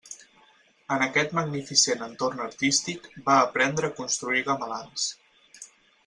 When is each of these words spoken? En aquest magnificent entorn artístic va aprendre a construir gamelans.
En 0.93 1.01
aquest 1.07 1.33
magnificent 1.39 1.99
entorn 2.05 2.41
artístic 2.45 3.05
va 3.27 3.35
aprendre 3.41 3.89
a 3.91 3.95
construir 3.99 4.41
gamelans. 4.49 5.05